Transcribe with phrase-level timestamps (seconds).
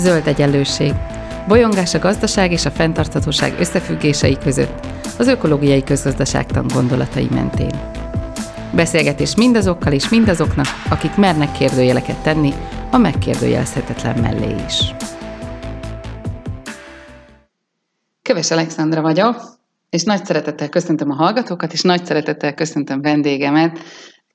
[0.00, 0.92] Zöld egyenlőség.
[1.48, 4.86] Bolyongás a gazdaság és a fenntarthatóság összefüggései között,
[5.18, 7.80] az ökológiai közgazdaságtan gondolatai mentén.
[8.74, 12.52] Beszélgetés mindazokkal és mindazoknak, akik mernek kérdőjeleket tenni,
[12.90, 14.94] a megkérdőjelezhetetlen mellé is.
[18.22, 19.36] Köves Alexandra vagyok,
[19.90, 23.78] és nagy szeretettel köszöntöm a hallgatókat, és nagy szeretettel köszöntöm vendégemet,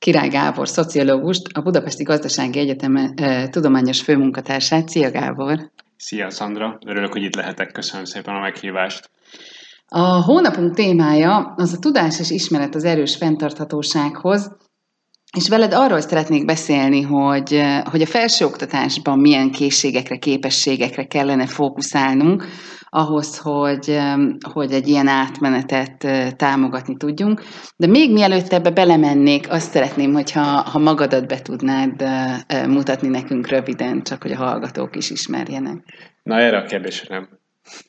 [0.06, 3.14] Király Gábor, szociológust, a Budapesti Gazdasági Egyetem
[3.50, 4.90] tudományos főmunkatársát.
[4.90, 5.72] Szia Gábor!
[5.98, 9.10] Szia Szandra, örülök, hogy itt lehetek, köszönöm szépen a meghívást.
[9.88, 14.58] A hónapunk témája az a tudás és ismeret az erős fenntarthatósághoz,
[15.38, 22.46] és veled arról szeretnék beszélni, hogy, hogy a felsőoktatásban milyen készségekre, képességekre kellene fókuszálnunk,
[22.96, 24.00] ahhoz, hogy,
[24.54, 27.42] hogy egy ilyen átmenetet támogatni tudjunk.
[27.78, 32.04] De még mielőtt ebbe belemennék, azt szeretném, hogyha ha magadat be tudnád
[32.68, 35.78] mutatni nekünk röviden, csak hogy a hallgatók is ismerjenek.
[36.24, 37.30] Na erre a kérdésre nem.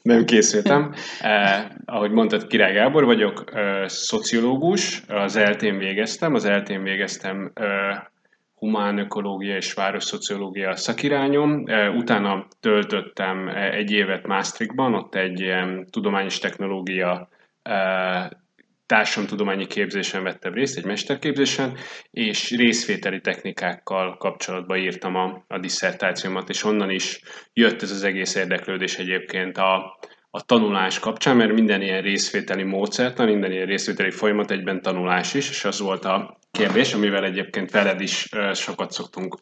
[0.02, 0.92] Nem készültem.
[1.20, 7.66] Eh, ahogy mondtad, Király Gábor vagyok, eh, szociológus, az eltén végeztem, az eltén végeztem eh,
[8.56, 11.64] humán ökológia és városszociológia szakirányom.
[11.96, 15.54] Utána töltöttem egy évet Maastrichtban, ott egy
[15.90, 17.28] tudományos technológia
[18.86, 21.76] társadalomtudományi képzésen vettem részt, egy mesterképzésen,
[22.10, 27.20] és részvételi technikákkal kapcsolatban írtam a, a disszertációmat, és onnan is
[27.52, 29.98] jött ez az egész érdeklődés egyébként a,
[30.30, 35.48] a tanulás kapcsán, mert minden ilyen részvételi módszert, minden ilyen részvételi folyamat egyben tanulás is,
[35.48, 39.38] és az volt a kérdés, amivel egyébként veled is sokat szoktunk,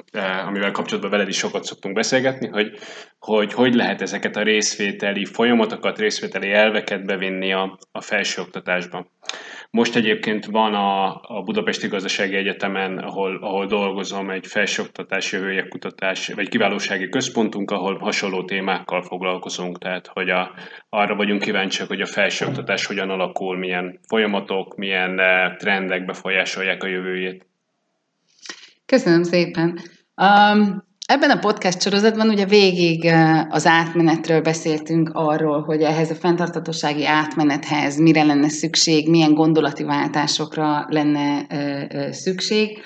[0.47, 2.79] amivel kapcsolatban veled is sokat szoktunk beszélgetni, hogy
[3.25, 9.07] hogy, hogy lehet ezeket a részvételi folyamatokat, részvételi elveket bevinni a, a felsőoktatásba.
[9.71, 16.29] Most egyébként van a, a Budapesti Gazdasági Egyetemen, ahol, ahol dolgozom, egy felsőoktatás jövője kutatás,
[16.29, 20.55] vagy kiválósági központunk, ahol hasonló témákkal foglalkozunk, tehát hogy a,
[20.89, 25.21] arra vagyunk kíváncsiak, hogy a felsőoktatás hogyan alakul, milyen folyamatok, milyen
[25.59, 27.47] trendek befolyásolják a jövőjét.
[28.87, 29.81] Köszönöm szépen.
[30.17, 33.05] Um, Ebben a podcast sorozatban ugye végig
[33.49, 40.87] az átmenetről beszéltünk arról, hogy ehhez a fenntartatósági átmenethez mire lenne szükség, milyen gondolati váltásokra
[40.89, 41.47] lenne
[42.13, 42.79] szükség.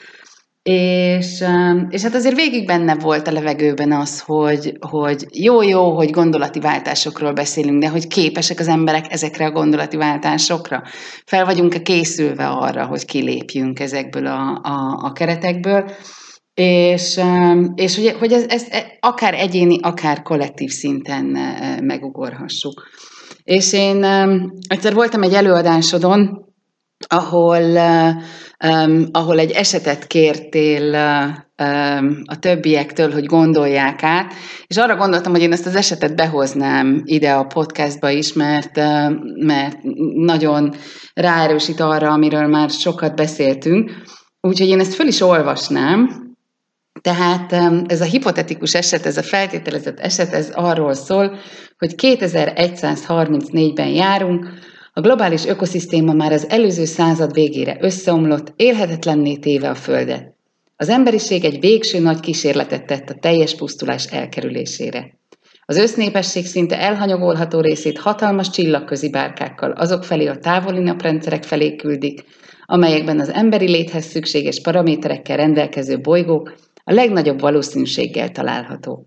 [0.71, 1.45] És,
[1.89, 7.33] és hát azért végig benne volt a levegőben az, hogy, hogy jó-jó, hogy gondolati váltásokról
[7.33, 10.83] beszélünk, de hogy képesek az emberek ezekre a gondolati váltásokra.
[11.25, 15.91] Fel vagyunk-e készülve arra, hogy kilépjünk ezekből a, a, a keretekből.
[16.55, 17.21] És,
[17.75, 18.67] és ugye, hogy ez, ez
[19.01, 22.89] akár egyéni, akár kollektív szinten e, megugorhassuk.
[23.45, 24.05] És én
[24.69, 26.48] egyszer voltam egy előadásodon,
[27.07, 27.77] ahol,
[29.11, 30.95] ahol egy esetet kértél
[32.25, 34.33] a többiektől, hogy gondolják át,
[34.67, 38.77] és arra gondoltam, hogy én ezt az esetet behoznám ide a podcastba is, mert,
[39.45, 39.79] mert
[40.15, 40.75] nagyon
[41.15, 43.91] ráerősít arra, amiről már sokat beszéltünk.
[44.41, 46.27] Úgyhogy én ezt föl is olvasnám,
[47.01, 47.53] tehát
[47.87, 51.39] ez a hipotetikus eset, ez a feltételezett eset, ez arról szól,
[51.79, 54.49] hogy 2134-ben járunk,
[54.99, 60.35] a globális ökoszisztéma már az előző század végére összeomlott, élhetetlenné téve a Földet.
[60.77, 65.19] Az emberiség egy végső nagy kísérletet tett a teljes pusztulás elkerülésére.
[65.65, 72.25] Az össznépesség szinte elhanyagolható részét hatalmas csillagközi bárkákkal azok felé a távoli naprendszerek felé küldik,
[72.65, 76.55] amelyekben az emberi léthez szükséges paraméterekkel rendelkező bolygók
[76.85, 79.07] a legnagyobb valószínűséggel található.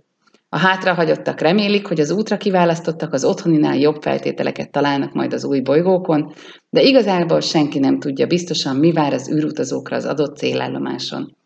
[0.54, 5.60] A hátrahagyottak remélik, hogy az útra kiválasztottak az otthoninál jobb feltételeket találnak majd az új
[5.62, 6.34] bolygókon,
[6.70, 11.38] de igazából senki nem tudja biztosan, mi vár az űrutazókra az adott célállomáson.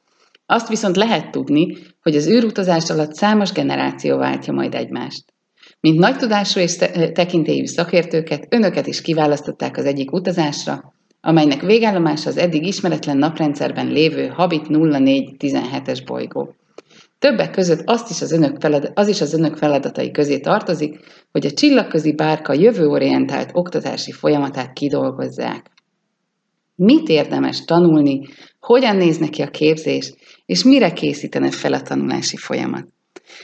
[0.46, 5.24] Azt viszont lehet tudni, hogy az űrutazás alatt számos generáció váltja majd egymást.
[5.80, 6.76] Mint nagy tudású és
[7.14, 14.28] tekintélyű szakértőket, önöket is kiválasztották az egyik utazásra, amelynek végállomása az eddig ismeretlen naprendszerben lévő
[14.28, 16.56] Habit 0417-es bolygó.
[17.26, 21.00] Többek között azt is az önök feladat, az is az önök feladatai közé tartozik,
[21.32, 25.72] hogy a csillagközi bárka jövőorientált oktatási folyamatát kidolgozzák.
[26.76, 28.22] Mit érdemes tanulni,
[28.60, 30.14] hogyan néz neki a képzés,
[30.46, 32.88] és mire készítene fel a tanulási folyamat.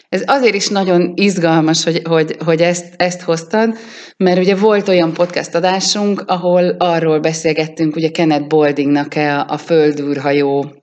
[0.10, 3.78] Ez azért is nagyon izgalmas, hogy, hogy, hogy ezt, ezt hoztad,
[4.18, 10.81] mert ugye volt olyan podcast adásunk, ahol arról beszélgettünk, ugye Kenneth Boldingnak a, a földűrhajó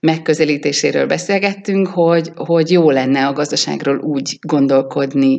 [0.00, 5.38] megközelítéséről beszélgettünk, hogy, hogy jó lenne a gazdaságról úgy gondolkodni,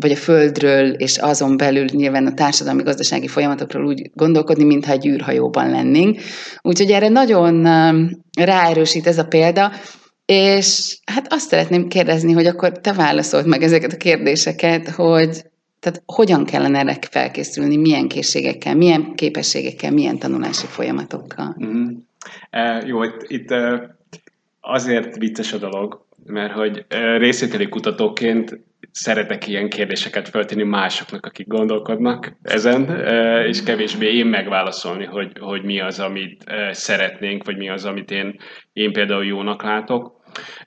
[0.00, 5.06] vagy a földről, és azon belül nyilván a társadalmi gazdasági folyamatokról úgy gondolkodni, mintha egy
[5.06, 6.20] űrhajóban lennénk.
[6.62, 7.68] Úgyhogy erre nagyon
[8.38, 9.72] ráerősít ez a példa,
[10.24, 15.42] És hát azt szeretném kérdezni, hogy akkor te válaszolt meg ezeket a kérdéseket, hogy
[15.80, 21.56] tehát hogyan kellene erre felkészülni, milyen készségekkel, milyen képességekkel, milyen tanulási folyamatokkal?
[21.64, 21.86] Mm-hmm.
[22.86, 23.54] Jó, itt, itt
[24.60, 26.84] azért vicces a dolog, mert hogy
[27.18, 28.60] részvételi kutatóként
[28.92, 33.06] szeretek ilyen kérdéseket feltenni másoknak, akik gondolkodnak ezen,
[33.46, 38.36] és kevésbé én megválaszolni, hogy, hogy mi az, amit szeretnénk, vagy mi az, amit én,
[38.72, 40.12] én például jónak látok.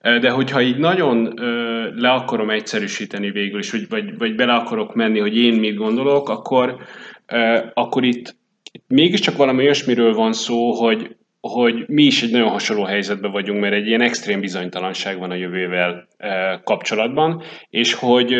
[0.01, 1.33] De hogyha így nagyon
[1.95, 6.29] le akarom egyszerűsíteni végül is, vagy, vagy, vagy bele akarok menni, hogy én mit gondolok,
[6.29, 6.77] akkor,
[7.73, 8.35] akkor itt
[8.87, 11.15] mégiscsak valami olyasmiről van szó, hogy,
[11.47, 15.35] hogy mi is egy nagyon hasonló helyzetben vagyunk, mert egy ilyen extrém bizonytalanság van a
[15.35, 16.07] jövővel
[16.63, 18.35] kapcsolatban, és hogy,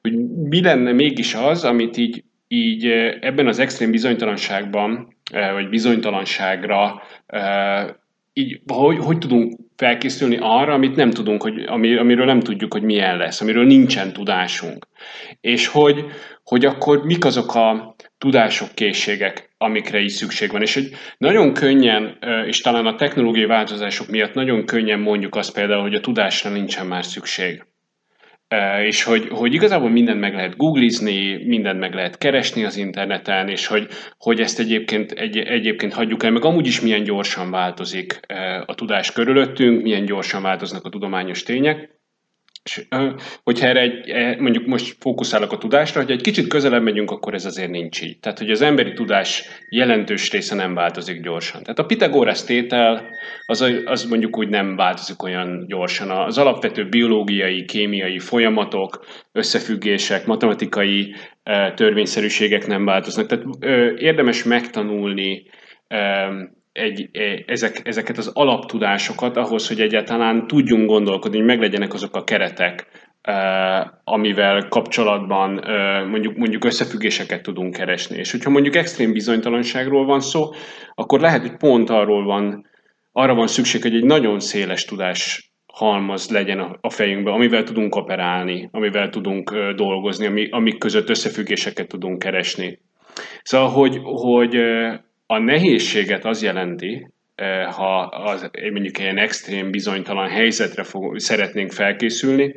[0.00, 0.12] hogy
[0.48, 2.86] mi lenne mégis az, amit így, így
[3.20, 5.16] ebben az extrém bizonytalanságban,
[5.52, 7.02] vagy bizonytalanságra
[8.32, 12.82] így, hogy, hogy tudunk felkészülni arra, amit nem tudunk, hogy, ami, amiről nem tudjuk, hogy
[12.82, 14.86] milyen lesz, amiről nincsen tudásunk.
[15.40, 16.04] És hogy,
[16.44, 20.62] hogy akkor mik azok a tudások, készségek, amikre is szükség van.
[20.62, 25.82] És hogy nagyon könnyen, és talán a technológiai változások miatt nagyon könnyen mondjuk azt például,
[25.82, 27.64] hogy a tudásra nincsen már szükség.
[28.82, 33.66] És hogy, hogy igazából mindent meg lehet googlizni, mindent meg lehet keresni az interneten, és
[33.66, 33.86] hogy,
[34.18, 38.20] hogy ezt egyébként, egy, egyébként hagyjuk el, meg amúgy is milyen gyorsan változik
[38.66, 42.01] a tudás körülöttünk, milyen gyorsan változnak a tudományos tények.
[43.42, 47.34] Hogyha erre egy, e, mondjuk most fókuszálok a tudásra, hogy egy kicsit közelebb megyünk, akkor
[47.34, 48.18] ez azért nincs így.
[48.18, 51.62] Tehát, hogy az emberi tudás jelentős része nem változik gyorsan.
[51.62, 53.08] Tehát a Pitagoras tétel
[53.46, 56.10] az, az mondjuk úgy nem változik olyan gyorsan.
[56.10, 61.14] Az alapvető biológiai, kémiai folyamatok, összefüggések, matematikai
[61.74, 63.26] törvényszerűségek nem változnak.
[63.26, 63.44] Tehát
[64.00, 65.42] érdemes megtanulni
[66.72, 72.24] egy, e, ezek, ezeket az alaptudásokat ahhoz, hogy egyáltalán tudjunk gondolkodni, hogy meglegyenek azok a
[72.24, 72.86] keretek,
[73.22, 73.32] e,
[74.04, 78.18] amivel kapcsolatban e, mondjuk, mondjuk összefüggéseket tudunk keresni.
[78.18, 80.50] És hogyha mondjuk extrém bizonytalanságról van szó,
[80.94, 82.66] akkor lehet, hogy pont arról van,
[83.12, 88.68] arra van szükség, hogy egy nagyon széles tudás halmaz legyen a fejünkben, amivel tudunk operálni,
[88.72, 92.78] amivel tudunk dolgozni, ami, amik között összefüggéseket tudunk keresni.
[93.42, 94.56] Szóval, hogy, hogy
[95.32, 102.54] a nehézséget az jelenti, eh, ha az, mondjuk ilyen extrém bizonytalan helyzetre fog, szeretnénk felkészülni,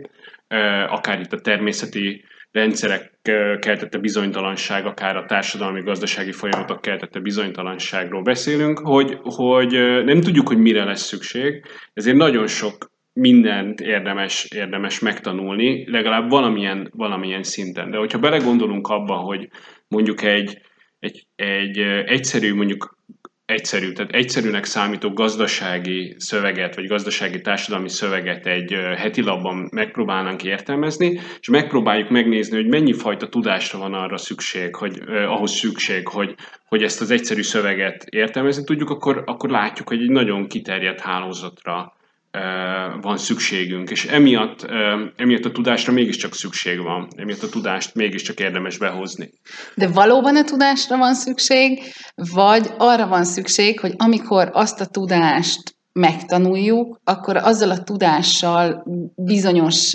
[0.48, 8.22] eh, akár itt a természeti rendszerek eh, keltette bizonytalanság, akár a társadalmi-gazdasági folyamatok keltette bizonytalanságról
[8.22, 9.72] beszélünk, hogy, hogy
[10.06, 16.90] nem tudjuk, hogy mire lesz szükség, ezért nagyon sok mindent érdemes, érdemes megtanulni, legalább valamilyen,
[16.94, 17.92] valamilyen szinten.
[17.92, 19.50] De hogyha belegondolunk abba, hogy
[19.88, 20.62] mondjuk egy,
[21.00, 22.96] egy, egy egyszerű, mondjuk
[23.46, 31.20] egyszerű, tehát egyszerűnek számító gazdasági szöveget, vagy gazdasági társadalmi szöveget egy heti labban megpróbálnánk értelmezni,
[31.40, 36.36] és megpróbáljuk megnézni, hogy mennyi fajta tudásra van arra szükség, hogy eh, ahhoz szükség, hogy,
[36.66, 41.95] hogy ezt az egyszerű szöveget értelmezni tudjuk, akkor, akkor látjuk, hogy egy nagyon kiterjedt hálózatra
[43.02, 44.66] van szükségünk, és emiatt,
[45.16, 49.30] emiatt a tudásra mégiscsak szükség van, emiatt a tudást mégiscsak érdemes behozni.
[49.76, 51.82] De valóban a tudásra van szükség,
[52.16, 58.86] vagy arra van szükség, hogy amikor azt a tudást megtanuljuk, akkor azzal a tudással
[59.16, 59.94] bizonyos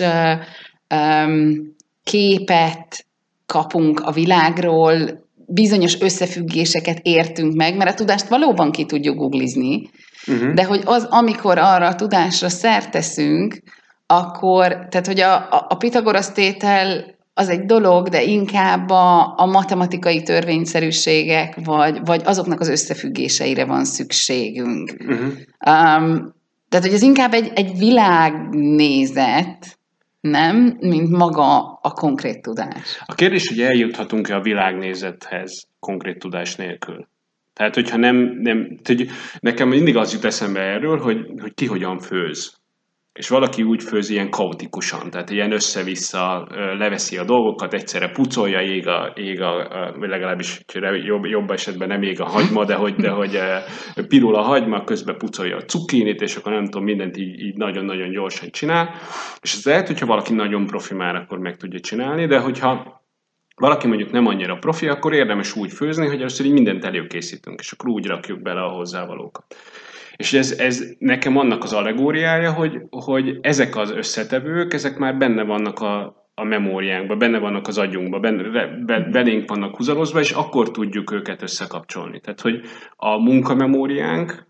[2.03, 3.05] képet
[3.45, 9.89] kapunk a világról, bizonyos összefüggéseket értünk meg, mert a tudást valóban ki tudjuk googlizni,
[10.27, 10.53] Uh-huh.
[10.53, 13.61] De hogy az, amikor arra a tudásra szert teszünk,
[14.05, 19.45] akkor, tehát hogy a, a, a Pitagorasz tétel az egy dolog, de inkább a, a
[19.45, 24.95] matematikai törvényszerűségek, vagy, vagy azoknak az összefüggéseire van szükségünk.
[24.99, 25.17] Uh-huh.
[25.17, 26.33] Um,
[26.69, 29.79] tehát, hogy ez inkább egy, egy világnézet,
[30.21, 33.01] nem, mint maga a konkrét tudás.
[33.05, 37.07] A kérdés, hogy eljuthatunk-e a világnézethez konkrét tudás nélkül?
[37.53, 41.99] Tehát, hogyha nem, nem hogy nekem mindig az jut eszembe erről, hogy, hogy ki hogyan
[41.99, 42.59] főz.
[43.13, 48.87] És valaki úgy főz ilyen kaotikusan, tehát ilyen össze-vissza leveszi a dolgokat, egyszerre pucolja, ég
[48.87, 49.67] a, ég a
[49.99, 50.61] legalábbis
[51.05, 53.39] jobb, jobb esetben nem ég a hagyma, de hogy, de hogy
[54.07, 58.11] pirul a hagyma, közben pucolja a cukkinit, és akkor nem tudom, mindent így, így nagyon-nagyon
[58.11, 58.89] gyorsan csinál.
[59.41, 63.00] És ez lehet, hogyha valaki nagyon profi már, akkor meg tudja csinálni, de hogyha
[63.55, 67.71] valaki mondjuk nem annyira profi, akkor érdemes úgy főzni, hogy először így mindent előkészítünk, és
[67.71, 69.55] akkor úgy rakjuk bele a hozzávalókat.
[70.15, 75.43] És ez, ez nekem annak az allegóriája, hogy, hogy ezek az összetevők, ezek már benne
[75.43, 78.43] vannak a, a memóriánkban, benne vannak az agyunkban, benne,
[78.85, 82.19] be, belénk vannak húzalozva, és akkor tudjuk őket összekapcsolni.
[82.19, 82.61] Tehát, hogy
[82.95, 84.49] a munkamemóriánk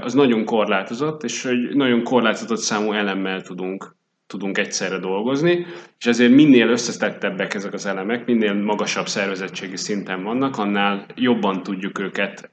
[0.00, 3.98] az nagyon korlátozott, és egy nagyon korlátozott számú elemmel tudunk
[4.30, 5.66] tudunk egyszerre dolgozni,
[5.98, 11.98] és ezért minél összetettebbek ezek az elemek, minél magasabb szervezettségi szinten vannak, annál jobban tudjuk
[11.98, 12.50] őket,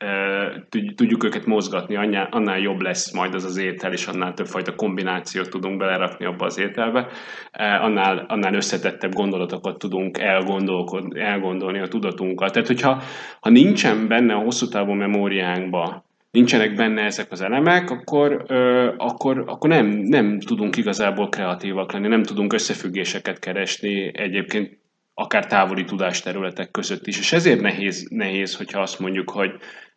[0.96, 1.96] tudjuk őket mozgatni,
[2.30, 6.60] annál, jobb lesz majd az az étel, és annál többfajta kombinációt tudunk belerakni abba az
[6.60, 7.08] ételbe,
[7.82, 10.18] annál, annál összetettebb gondolatokat tudunk
[11.14, 12.50] elgondolni a tudatunkkal.
[12.50, 13.02] Tehát, hogyha
[13.40, 19.44] ha nincsen benne a hosszú távú memóriánkba nincsenek benne ezek az elemek, akkor, ö, akkor,
[19.48, 24.78] akkor nem, nem tudunk igazából kreatívak lenni, nem tudunk összefüggéseket keresni egyébként
[25.14, 27.20] akár távoli tudásterületek között is.
[27.20, 29.52] És ezért nehéz, nehéz hogyha azt mondjuk, hogy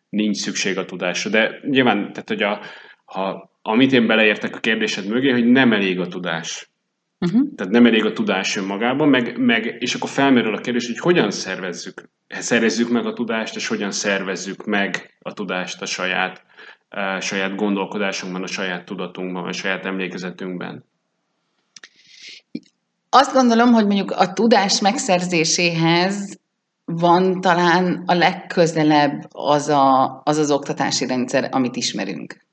[0.09, 1.29] nincs szükség a tudásra.
[1.29, 2.61] De nyilván, tehát, hogy a,
[3.05, 6.70] ha, amit én beleértek a kérdésed mögé, hogy nem elég a tudás.
[7.25, 7.55] Uh-huh.
[7.55, 11.31] Tehát nem elég a tudás önmagában, meg, meg, és akkor felmerül a kérdés, hogy hogyan
[11.31, 16.45] szervezzük, szervezzük meg a tudást, és hogyan szervezzük meg a tudást a saját,
[16.89, 20.85] a saját gondolkodásunkban, a saját tudatunkban, a saját emlékezetünkben.
[23.09, 26.39] Azt gondolom, hogy mondjuk a tudás megszerzéséhez
[26.85, 32.45] van talán a legközelebb az, a, az az oktatási rendszer, amit ismerünk.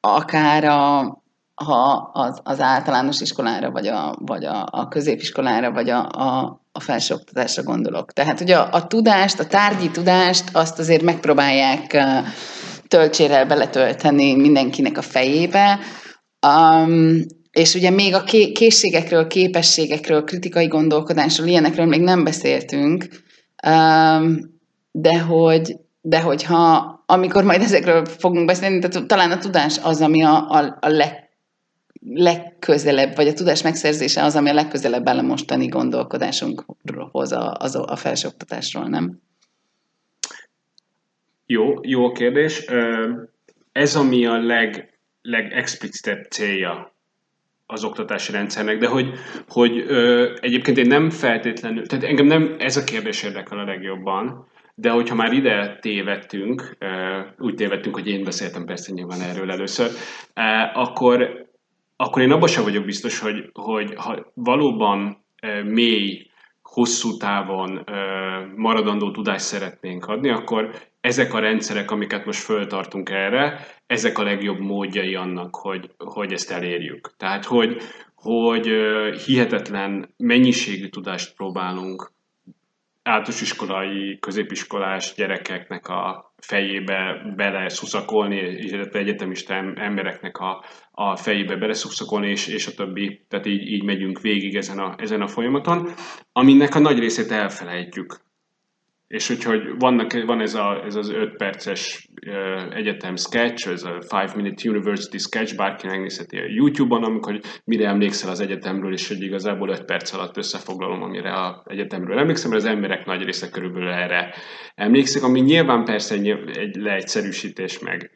[0.00, 1.22] Akár a,
[1.64, 6.80] ha az, az általános iskolára, vagy a, vagy a, a középiskolára, vagy a, a, a
[6.80, 8.12] felsőoktatásra gondolok.
[8.12, 12.04] Tehát ugye a, a tudást, a tárgyi tudást, azt azért megpróbálják
[12.88, 15.78] töltsérrel beletölteni mindenkinek a fejébe,
[16.46, 23.08] um, és ugye még a készségekről, képességekről, kritikai gondolkodásról, ilyenekről még nem beszéltünk,
[23.66, 24.38] um,
[24.90, 30.22] de hogy, de hogyha amikor majd ezekről fogunk beszélni, tehát talán a tudás az, ami
[30.22, 31.29] a, a, a leg,
[32.00, 37.74] legközelebb, vagy a tudás megszerzése az, ami a legközelebb áll a mostani gondolkodásunkhoz a, az
[37.74, 39.20] a felsőoktatásról, nem?
[41.46, 42.64] Jó, jó a kérdés.
[43.72, 46.94] Ez ami a leg, legexplicitebb célja
[47.66, 49.12] az oktatási rendszernek, de hogy,
[49.48, 54.48] hogy ö, egyébként én nem feltétlenül, tehát engem nem ez a kérdés érdekel a legjobban,
[54.74, 56.76] de hogyha már ide tévedtünk,
[57.38, 59.90] úgy tévedtünk, hogy én beszéltem persze nyilván erről először,
[60.74, 61.48] akkor
[62.00, 65.24] akkor én abban sem vagyok biztos, hogy, hogy ha valóban
[65.64, 66.30] mély,
[66.62, 67.84] hosszú távon
[68.56, 74.58] maradandó tudást szeretnénk adni, akkor ezek a rendszerek, amiket most föltartunk erre, ezek a legjobb
[74.58, 77.10] módjai annak, hogy, hogy ezt elérjük.
[77.16, 77.76] Tehát, hogy,
[78.14, 78.70] hogy
[79.24, 82.12] hihetetlen mennyiségű tudást próbálunk
[83.02, 91.74] általános iskolai, középiskolás gyerekeknek a fejébe bele szuszakolni, illetve egyetemista embereknek a, a fejébe bele
[91.74, 93.24] szuszakolni, és, és a többi.
[93.28, 95.90] Tehát így, így megyünk végig ezen a, ezen a folyamaton,
[96.32, 98.20] aminek a nagy részét elfelejtjük
[99.10, 102.08] és úgyhogy vannak, van ez, a, ez az 5 perces
[102.70, 108.30] egyetem sketch, ez a 5 minute university sketch, bárki megnézheti a YouTube-on, amikor mire emlékszel
[108.30, 112.68] az egyetemről, és hogy igazából 5 perc alatt összefoglalom, amire a egyetemről emlékszem, mert az
[112.68, 114.34] emberek nagy része körülbelül erre
[114.74, 118.10] emlékszik, ami nyilván persze egy, egy leegyszerűsítés, meg,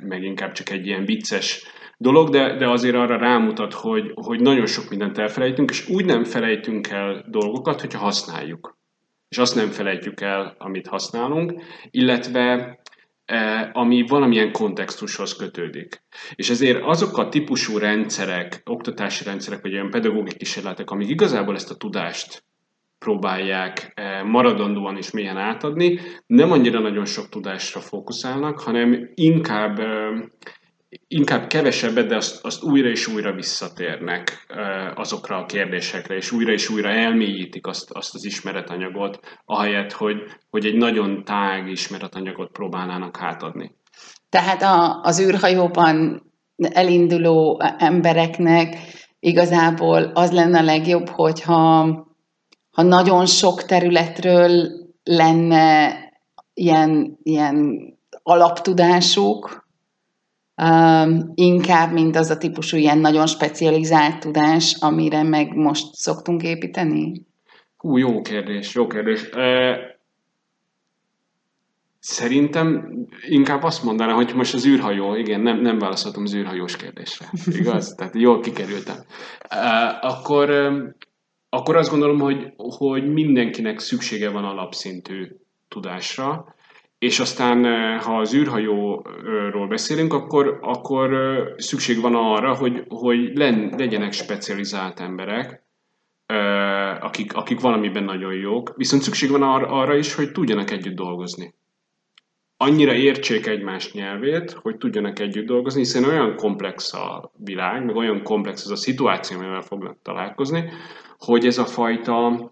[0.00, 1.64] meg inkább csak egy ilyen vicces
[1.96, 6.24] dolog, de, de azért arra rámutat, hogy, hogy nagyon sok mindent elfelejtünk, és úgy nem
[6.24, 8.78] felejtünk el dolgokat, hogyha használjuk
[9.30, 12.78] és azt nem felejtjük el, amit használunk, illetve
[13.24, 16.02] e, ami valamilyen kontextushoz kötődik.
[16.34, 21.70] És ezért azok a típusú rendszerek, oktatási rendszerek, vagy olyan pedagógiai kísérletek, amik igazából ezt
[21.70, 22.44] a tudást
[22.98, 30.10] próbálják e, maradandóan és mélyen átadni, nem annyira nagyon sok tudásra fókuszálnak, hanem inkább e,
[31.08, 34.46] inkább kevesebbet, de azt, azt újra és újra visszatérnek
[34.94, 40.16] azokra a kérdésekre, és újra és újra elmélyítik azt, azt az ismeretanyagot, ahelyett, hogy,
[40.50, 43.74] hogy egy nagyon tág ismeretanyagot próbálnának átadni.
[44.28, 46.22] Tehát a, az űrhajóban
[46.56, 48.76] elinduló embereknek
[49.18, 52.08] igazából az lenne a legjobb, hogyha
[52.70, 54.68] ha nagyon sok területről
[55.04, 55.94] lenne
[56.54, 57.84] ilyen, ilyen
[58.22, 59.68] alaptudásuk,
[60.62, 67.26] Um, inkább, mint az a típusú ilyen nagyon specializált tudás, amire meg most szoktunk építeni?
[67.76, 69.22] Hú, jó kérdés, jó kérdés.
[69.22, 69.76] Uh,
[71.98, 72.92] szerintem
[73.28, 77.92] inkább azt mondanám, hogy most az űrhajó, igen, nem, nem válaszoltam az űrhajós kérdésre, igaz?
[77.96, 78.96] Tehát jól kikerültem.
[79.50, 80.50] Uh, akkor,
[81.48, 85.26] akkor azt gondolom, hogy, hogy mindenkinek szüksége van alapszintű
[85.68, 86.54] tudásra,
[87.00, 87.64] és aztán,
[87.98, 91.10] ha az űrhajóról beszélünk, akkor, akkor
[91.56, 93.36] szükség van arra, hogy, hogy
[93.76, 95.62] legyenek specializált emberek,
[97.00, 101.54] akik, akik valamiben nagyon jók, viszont szükség van arra, arra is, hogy tudjanak együtt dolgozni.
[102.56, 108.22] annyira értsék egymás nyelvét, hogy tudjanak együtt dolgozni, hiszen olyan komplex a világ, meg olyan
[108.22, 110.70] komplex az a szituáció, amivel fognak találkozni,
[111.18, 112.50] hogy ez a fajta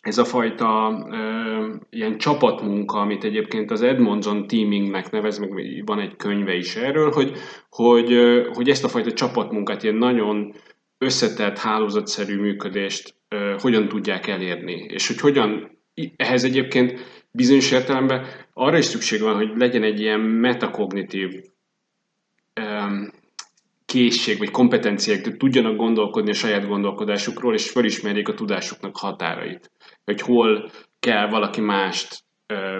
[0.00, 5.50] ez a fajta ö, ilyen csapatmunka, amit egyébként az Edmondson teamingnek nevez, meg
[5.84, 7.32] van egy könyve is erről, hogy,
[7.68, 10.54] hogy, ö, hogy ezt a fajta csapatmunkát, ilyen nagyon
[10.98, 15.78] összetett, hálózatszerű működést ö, hogyan tudják elérni, és hogy hogyan,
[16.16, 21.42] ehhez egyébként bizonyos értelemben arra is szükség van, hogy legyen egy ilyen metakognitív
[22.60, 23.10] um,
[23.90, 29.70] készség, vagy kompetenciák, hogy tudjanak gondolkodni a saját gondolkodásukról, és felismerjék a tudásuknak határait.
[30.04, 30.70] Hogy hol
[31.00, 32.24] kell valaki mást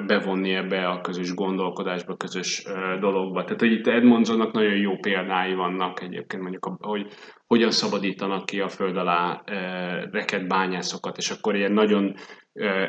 [0.07, 2.63] bevonni ebbe a közös gondolkodásba, közös
[3.01, 3.45] dologba.
[3.45, 7.07] Tehát, hogy itt Edmondsonnak nagyon jó példái vannak egyébként, mondjuk, hogy
[7.47, 9.43] hogyan szabadítanak ki a föld alá
[10.11, 12.15] reked bányászokat, és akkor ilyen nagyon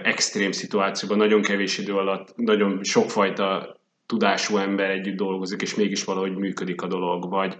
[0.04, 3.80] extrém szituációban, nagyon kevés idő alatt, nagyon sokfajta
[4.12, 7.58] tudású ember együtt dolgozik, és mégis valahogy működik a dolog, vagy,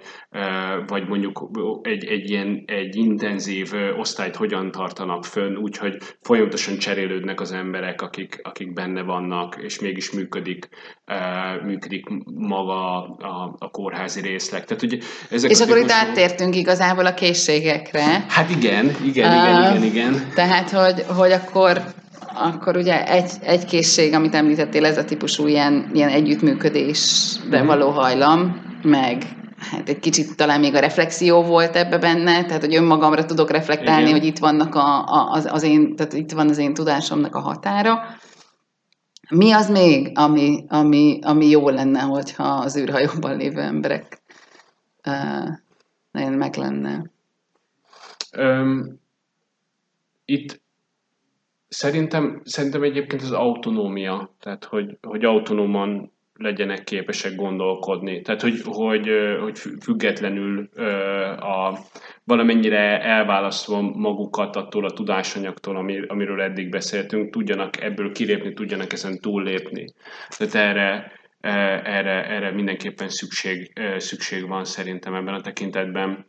[0.88, 1.50] vagy mondjuk
[1.82, 8.40] egy, egy ilyen egy intenzív osztályt hogyan tartanak fönn, úgyhogy folyamatosan cserélődnek az emberek, akik,
[8.44, 10.70] akik benne vannak, és mégis működik,
[11.64, 14.66] működik maga a, a kórházi részleg.
[14.66, 14.98] Tehát, ugye
[15.30, 18.26] ezek és akkor itt áttértünk igazából a készségekre.
[18.28, 20.32] Hát igen, igen, igen, uh, igen, igen.
[20.36, 21.82] Tehát, hogy, hogy akkor
[22.44, 27.68] akkor ugye egy, egy készség, amit említettél, ez a típusú ilyen, ilyen együttműködésre mhm.
[27.68, 29.24] való hajlam, meg
[29.58, 34.02] hát egy kicsit talán még a reflexió volt ebbe benne, tehát hogy önmagamra tudok reflektálni,
[34.02, 34.14] Igen.
[34.14, 37.40] hogy itt vannak a, a, az, az én, tehát itt van az én tudásomnak a
[37.40, 38.00] határa.
[39.30, 44.22] Mi az még, ami, ami, ami jó lenne, hogyha az űrhajóban lévő emberek
[45.08, 45.50] uh,
[46.12, 47.12] nagyon meg lenne?
[48.38, 49.00] Um,
[50.26, 50.61] itt
[51.74, 58.22] Szerintem, szerintem egyébként az autonómia, tehát hogy, hogy autonóman legyenek képesek gondolkodni.
[58.22, 59.10] Tehát, hogy, hogy,
[59.42, 60.70] hogy függetlenül
[61.40, 61.78] a,
[62.24, 65.76] valamennyire elválasztva magukat attól a tudásanyagtól,
[66.08, 69.86] amiről eddig beszéltünk, tudjanak ebből kilépni, tudjanak ezen túllépni.
[70.38, 71.12] Tehát erre,
[71.84, 76.26] erre, erre mindenképpen szükség, szükség van szerintem ebben a tekintetben.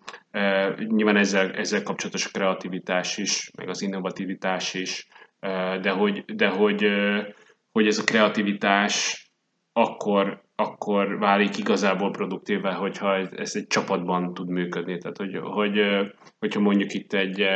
[0.88, 5.06] Nyilván ezzel, ezzel kapcsolatos a kreativitás is, meg az innovativitás is,
[5.80, 6.86] de hogy, de hogy,
[7.72, 9.26] hogy ez a kreativitás
[9.72, 14.98] akkor, akkor válik igazából produktíve, hogyha ez egy csapatban tud működni.
[14.98, 15.80] Tehát, hogy, hogy,
[16.38, 17.46] hogyha mondjuk itt egy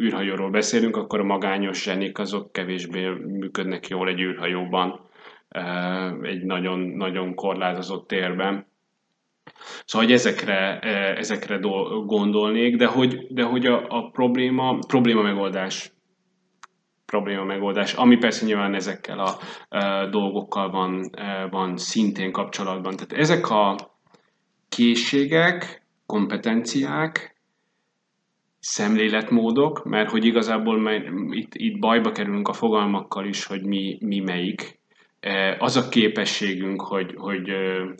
[0.00, 5.00] űrhajóról beszélünk, akkor a magányos zsenik azok kevésbé működnek jól egy űrhajóban,
[6.22, 8.66] egy nagyon, nagyon korlátozott térben.
[9.84, 10.78] Szóval, hogy ezekre,
[11.16, 11.56] ezekre
[12.06, 15.93] gondolnék, de hogy, de hogy a, a probléma, probléma megoldás
[17.06, 19.38] probléma megoldás, ami persze nyilván ezekkel a
[20.10, 21.10] dolgokkal van,
[21.50, 22.96] van szintén kapcsolatban.
[22.96, 23.76] Tehát ezek a
[24.68, 27.34] készségek, kompetenciák,
[28.58, 30.92] szemléletmódok, mert hogy igazából
[31.30, 34.80] itt, itt bajba kerülünk a fogalmakkal is, hogy mi, mi melyik,
[35.58, 37.50] az a képességünk, hogy, hogy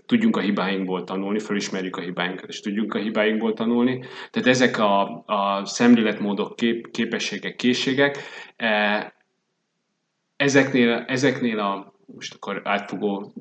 [0.06, 4.04] tudjunk a hibáinkból tanulni, felismerjük a hibáinkat, és tudjunk a hibáinkból tanulni.
[4.30, 8.18] Tehát ezek a, a szemléletmódok, kép, képességek, készségek,
[10.37, 13.32] ezeknél, ezeknél a most akkor átfogó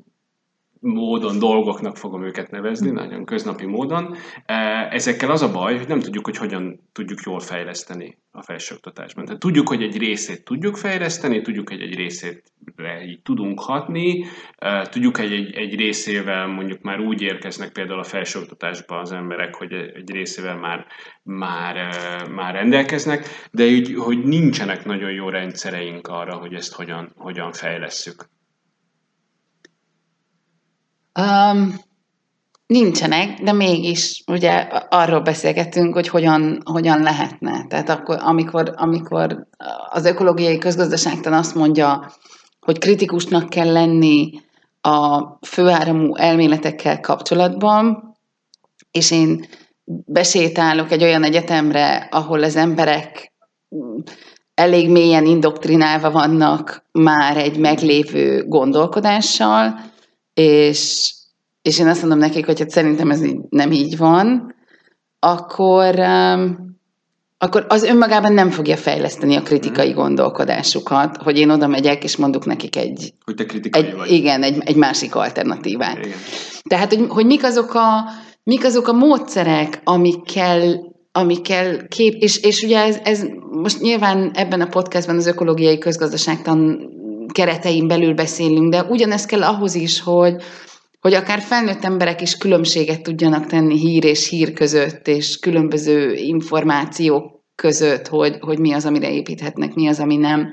[0.80, 2.94] módon, dolgoknak fogom őket nevezni, hm.
[2.94, 4.16] nagyon köznapi módon.
[4.90, 9.24] Ezekkel az a baj, hogy nem tudjuk, hogy hogyan tudjuk jól fejleszteni a felsőoktatásban.
[9.24, 12.52] Tehát tudjuk, hogy egy részét tudjuk fejleszteni, tudjuk, hogy egy részét
[13.06, 14.24] így tudunk hatni,
[14.90, 19.72] tudjuk, hogy egy, egy részével mondjuk már úgy érkeznek például a felsőoktatásba az emberek, hogy
[19.72, 20.86] egy részével már,
[21.22, 21.76] már,
[22.30, 28.28] már rendelkeznek, de így, hogy nincsenek nagyon jó rendszereink arra, hogy ezt hogyan, hogyan fejlesszük.
[31.20, 31.74] Um,
[32.66, 34.50] nincsenek, de mégis ugye
[34.88, 37.66] arról beszélgetünk, hogy hogyan, hogyan lehetne.
[37.66, 39.46] Tehát akkor, amikor, amikor
[39.90, 42.12] az ökológiai közgazdaságtan azt mondja,
[42.64, 44.30] hogy kritikusnak kell lenni
[44.80, 48.14] a főáramú elméletekkel kapcsolatban,
[48.90, 49.46] és én
[50.04, 53.32] besétálok egy olyan egyetemre, ahol az emberek
[54.54, 59.80] elég mélyen indoktrinálva vannak már egy meglévő gondolkodással,
[60.34, 61.12] és,
[61.62, 64.54] és én azt mondom nekik, hogy hát szerintem ez így, nem így van,
[65.18, 66.73] akkor, um,
[67.44, 69.94] akkor az önmagában nem fogja fejleszteni a kritikai mm.
[69.94, 73.14] gondolkodásukat, hogy én oda megyek, és mondok nekik egy...
[73.24, 74.10] Hogy te kritikai egy, vagy.
[74.10, 75.98] Igen, egy, egy másik alternatívát.
[75.98, 76.18] Igen.
[76.68, 78.04] Tehát, hogy, hogy mik, azok a,
[78.42, 84.60] mik azok a módszerek, amikkel amikkel kép, és, és ugye ez, ez most nyilván ebben
[84.60, 86.88] a podcastban az ökológiai közgazdaságtan
[87.32, 90.42] keretein belül beszélünk, de ugyanezt kell ahhoz is, hogy,
[91.04, 97.42] hogy akár felnőtt emberek is különbséget tudjanak tenni hír és hír között, és különböző információk
[97.54, 100.52] között, hogy, hogy mi az, amire építhetnek, mi az, ami nem.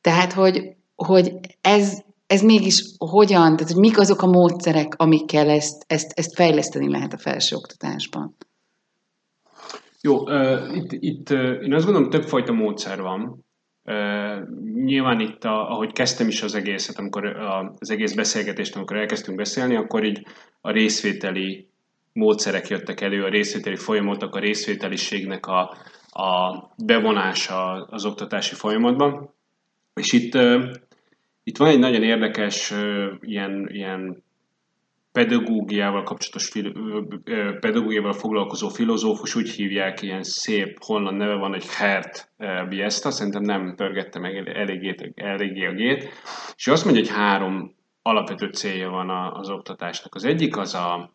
[0.00, 0.62] Tehát, hogy,
[0.94, 6.34] hogy ez, ez mégis hogyan, tehát hogy mik azok a módszerek, amikkel ezt, ezt, ezt
[6.34, 8.36] fejleszteni lehet a felsőoktatásban?
[10.00, 13.44] Jó, uh, itt, itt uh, én azt gondolom, többfajta módszer van.
[14.84, 19.36] Nyilván itt, a, ahogy kezdtem is az egészet, amikor a, az egész beszélgetést, amikor elkezdtünk
[19.36, 20.26] beszélni, akkor így
[20.60, 21.68] a részvételi
[22.12, 25.60] módszerek jöttek elő, a részvételi folyamatok, a részvételiségnek a,
[26.12, 29.34] a bevonása az oktatási folyamatban.
[29.94, 30.34] És itt,
[31.42, 32.74] itt van egy nagyon érdekes
[33.20, 34.22] ilyen, ilyen
[35.12, 36.50] pedagógiával kapcsolatos
[37.60, 42.32] pedagógiával foglalkozó filozófus, úgy hívják, ilyen szép holland neve van, hogy Hert
[42.68, 46.08] Biesta, szerintem nem pörgette meg eléggé, eléggé a gét,
[46.56, 50.14] és azt mondja, hogy három alapvető célja van az oktatásnak.
[50.14, 51.14] Az egyik az a,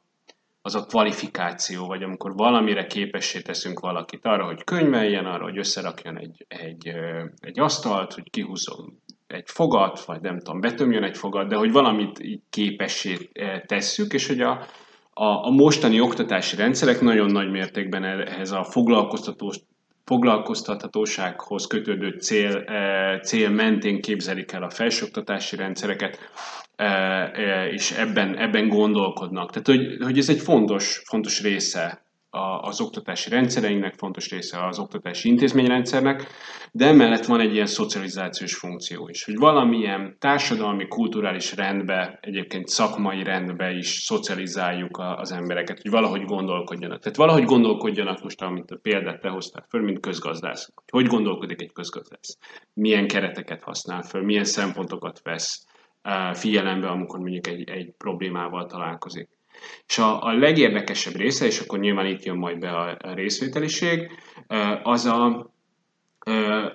[0.62, 6.18] az a kvalifikáció, vagy amikor valamire képessé teszünk valakit arra, hogy könyveljen, arra, hogy összerakjon
[6.18, 6.92] egy, egy,
[7.40, 9.02] egy asztalt, hogy kihúzom
[9.38, 14.14] egy fogat, vagy nem tudom, betömjön egy fogat, de hogy valamit így képessé eh, tesszük,
[14.14, 14.52] és hogy a,
[15.14, 19.58] a, a mostani oktatási rendszerek nagyon nagy mértékben ehhez a foglalkoztatós,
[20.06, 26.20] foglalkoztathatósághoz kötődő cél, eh, cél mentén képzelik el a felsőoktatási rendszereket,
[26.76, 29.52] eh, és ebben, ebben gondolkodnak.
[29.52, 32.07] Tehát, hogy, hogy ez egy fontos, fontos része
[32.62, 36.28] az oktatási rendszereinknek, fontos része az oktatási intézményrendszernek,
[36.72, 43.24] de emellett van egy ilyen szocializációs funkció is, hogy valamilyen társadalmi, kulturális rendbe, egyébként szakmai
[43.24, 47.00] rendbe is szocializáljuk az embereket, hogy valahogy gondolkodjanak.
[47.02, 50.72] Tehát valahogy gondolkodjanak most, amit a példát te hoztál föl, mint közgazdász.
[50.76, 52.38] Hogy, hogy gondolkodik egy közgazdász?
[52.74, 55.66] Milyen kereteket használ föl, milyen szempontokat vesz
[56.34, 59.37] figyelembe, amikor mondjuk egy, egy problémával találkozik.
[59.88, 64.12] És a, a legérdekesebb része, és akkor nyilván itt jön majd be a, a részvételiség,
[64.84, 65.52] az a,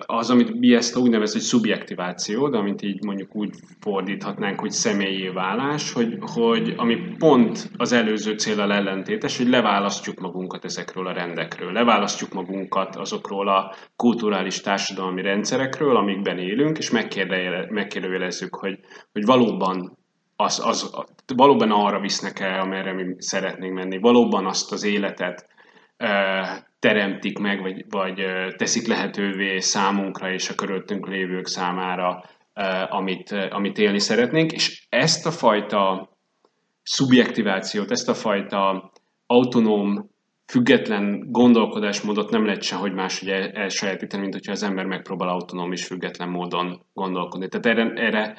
[0.05, 5.27] az, amit Biesta úgy nevez, hogy szubjektiváció, de amit így mondjuk úgy fordíthatnánk, hogy személyé
[5.27, 11.71] válás, hogy, hogy ami pont az előző célral ellentétes, hogy leválasztjuk magunkat ezekről a rendekről,
[11.71, 16.89] leválasztjuk magunkat azokról a kulturális társadalmi rendszerekről, amikben élünk, és
[17.69, 18.79] megkérdőjelezzük, hogy,
[19.11, 19.97] hogy valóban
[20.35, 23.97] az, az valóban arra visznek el, amerre mi szeretnénk menni.
[23.97, 25.47] Valóban azt az életet
[26.79, 32.23] teremtik meg, vagy, vagy teszik lehetővé számunkra és a körülöttünk lévők számára,
[32.89, 36.09] amit, amit élni szeretnénk, és ezt a fajta
[36.83, 38.91] szubjektivációt, ezt a fajta
[39.25, 40.11] autonóm,
[40.45, 46.29] független gondolkodásmódot nem lehet sehogy máshogy elsajátítani, mint hogyha az ember megpróbál autonóm és független
[46.29, 47.47] módon gondolkodni.
[47.47, 48.33] Tehát erre,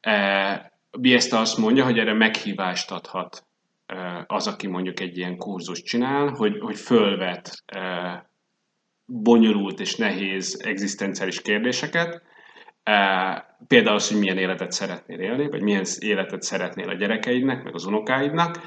[0.00, 3.44] erre Biesta azt mondja, hogy erre meghívást adhat
[4.26, 7.64] az, aki mondjuk egy ilyen kurzus csinál, hogy, hogy fölvet
[9.04, 12.22] bonyolult és nehéz egzisztenciális kérdéseket,
[13.66, 17.84] például az, hogy milyen életet szeretnél élni, vagy milyen életet szeretnél a gyerekeidnek, meg az
[17.84, 18.60] unokáidnak,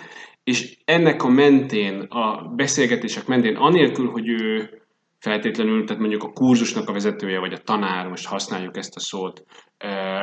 [0.44, 4.82] és ennek a mentén, a beszélgetések mentén, anélkül, hogy ő
[5.24, 9.44] feltétlenül, tehát mondjuk a kurzusnak a vezetője, vagy a tanár, most használjuk ezt a szót,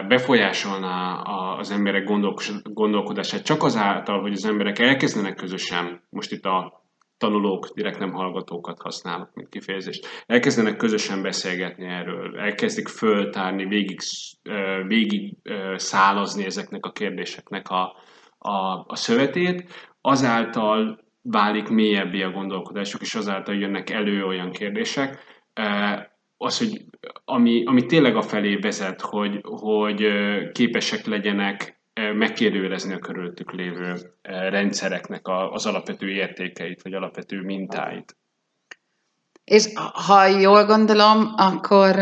[0.09, 1.23] befolyásolná
[1.59, 2.05] az emberek
[2.63, 6.85] gondolkodását csak azáltal, hogy az emberek elkezdenek közösen, most itt a
[7.17, 13.99] tanulók, direkt nem hallgatókat használok, mint kifejezést, elkezdenek közösen beszélgetni erről, elkezdik föltárni, végig,
[14.87, 15.37] végig
[15.75, 17.97] szálazni ezeknek a kérdéseknek a,
[18.39, 19.65] a, a szövetét,
[20.01, 25.19] azáltal válik mélyebbé a gondolkodásuk, és azáltal jönnek elő olyan kérdések,
[26.37, 26.85] az, hogy
[27.25, 30.07] ami, ami tényleg a felé vezet, hogy, hogy
[30.53, 31.81] képesek legyenek
[32.15, 38.17] megkérdőjelezni a körülöttük lévő rendszereknek az alapvető értékeit, vagy alapvető mintáit.
[39.45, 39.69] És
[40.07, 41.99] ha jól gondolom, akkor,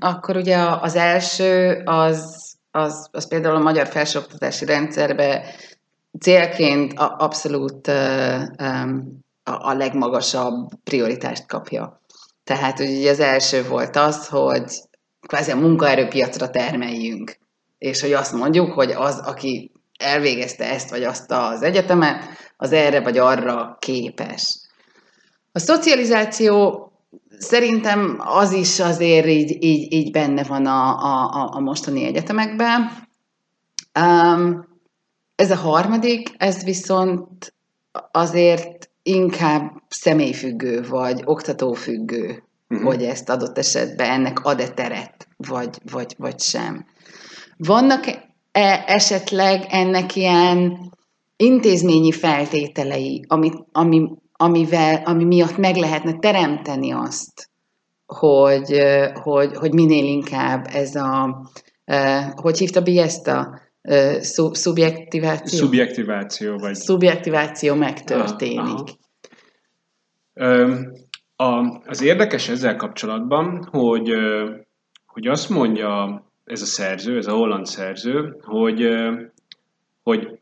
[0.00, 5.54] akkor ugye az első az, az, az például a magyar felsőoktatási rendszerbe
[6.20, 7.88] célként abszolút
[9.44, 12.00] a legmagasabb prioritást kapja.
[12.44, 14.82] Tehát ugye az első volt az, hogy
[15.26, 17.38] kvázi a munkaerőpiacra termeljünk,
[17.78, 22.24] és hogy azt mondjuk, hogy az, aki elvégezte ezt vagy azt az egyetemet,
[22.56, 24.58] az erre vagy arra képes.
[25.52, 26.80] A szocializáció
[27.38, 32.90] szerintem az is azért így, így, így benne van a, a, a mostani egyetemekben.
[34.00, 34.75] Um,
[35.36, 37.54] ez a harmadik, ez viszont
[38.10, 42.86] azért inkább személyfüggő, vagy oktatófüggő, uh-huh.
[42.86, 46.86] hogy ezt adott esetben ennek ad-e teret, vagy, vagy, vagy sem.
[47.56, 50.78] Vannak-e esetleg ennek ilyen
[51.36, 57.50] intézményi feltételei, ami, ami, amivel, ami miatt meg lehetne teremteni azt,
[58.06, 58.82] hogy,
[59.22, 61.42] hogy, hogy minél inkább ez a,
[62.34, 62.92] hogy hívta Bi
[63.86, 65.58] a szubjektiváció?
[65.58, 66.74] Szubjektiváció, vagy...
[66.74, 68.58] Szubjektiváció megtörténik.
[68.58, 68.86] Aha,
[70.34, 70.94] aha.
[71.36, 74.10] A, az érdekes ezzel kapcsolatban, hogy,
[75.06, 78.88] hogy azt mondja ez a szerző, ez a holland szerző, hogy
[80.06, 80.35] hogy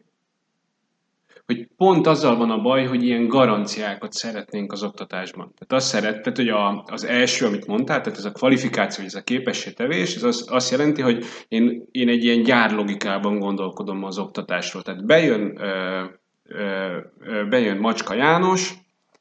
[1.77, 5.53] pont azzal van a baj, hogy ilyen garanciákat szeretnénk az oktatásban.
[5.55, 9.23] Tehát azt szeretted, hogy a, az első, amit mondtál, tehát ez a kvalifikáció, ez a
[9.23, 14.83] képességtevés, ez az, azt jelenti, hogy én, én egy ilyen gyárlogikában gondolkodom az oktatásról.
[14.83, 16.05] Tehát bejön, ö,
[16.45, 18.75] ö, ö, bejön Macska János,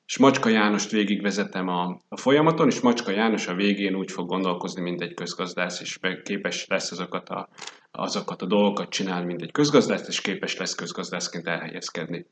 [0.05, 4.81] és Macska Jánost végigvezetem a, a folyamaton, és Macska János a végén úgy fog gondolkozni,
[4.81, 7.49] mint egy közgazdász, és képes lesz azokat a,
[7.91, 12.25] azokat a dolgokat csinálni, mint egy közgazdász, és képes lesz közgazdászként elhelyezkedni.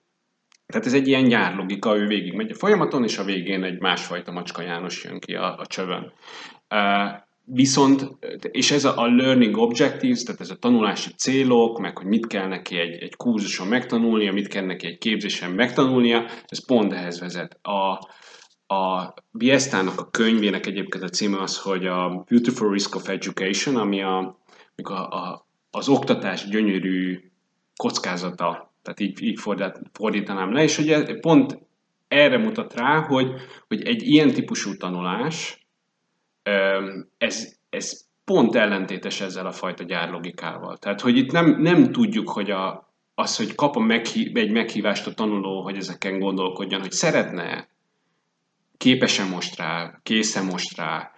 [0.72, 4.32] Tehát ez egy ilyen nyárlogika, ő végig megy a folyamaton, és a végén egy másfajta
[4.32, 6.14] Macska János jön ki a, a csövön.
[6.70, 8.08] Uh, Viszont,
[8.52, 12.78] és ez a learning objectives, tehát ez a tanulási célok, meg hogy mit kell neki
[12.78, 17.60] egy, egy kurzuson megtanulnia, mit kell neki egy képzésen megtanulnia, ez pont ehhez vezet.
[17.62, 17.92] A,
[18.76, 24.02] a Biestának a könyvének egyébként a címe az, hogy a Beautiful Risk of Education, ami
[24.02, 24.40] a,
[24.84, 27.32] a, a, az oktatás gyönyörű
[27.76, 29.40] kockázata, tehát így, így
[29.94, 31.60] fordítanám le, és ugye pont
[32.08, 33.34] erre mutat rá, hogy,
[33.68, 35.66] hogy egy ilyen típusú tanulás,
[37.18, 40.78] ez, ez pont ellentétes ezzel a fajta gyárlogikával.
[40.78, 45.08] Tehát, hogy itt nem, nem tudjuk, hogy a, az, hogy kap a meghív, egy meghívást
[45.08, 47.70] a tanuló, hogy ezeken gondolkodjon, hogy szeretne
[48.78, 51.12] képes-e most rá, készen most rá,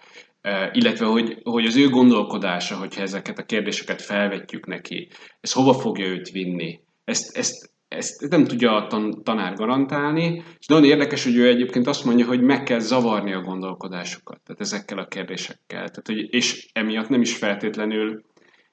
[0.72, 5.08] illetve hogy, hogy az ő gondolkodása, hogyha ezeket a kérdéseket felvetjük neki,
[5.40, 6.80] ez hova fogja őt vinni.
[7.04, 11.86] Ezt, ezt ezt nem tudja a tan- tanár garantálni, és nagyon érdekes, hogy ő egyébként
[11.86, 15.88] azt mondja, hogy meg kell zavarni a gondolkodásukat, tehát ezekkel a kérdésekkel.
[15.88, 18.24] Tehát, hogy, és emiatt nem is feltétlenül